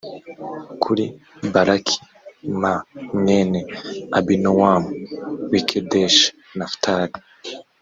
[0.83, 1.05] kuri
[1.53, 1.97] baraki
[2.61, 2.63] m
[3.19, 3.59] mwene
[4.17, 4.89] abinowamu
[5.49, 6.27] w i kedeshi
[6.57, 7.15] nafutali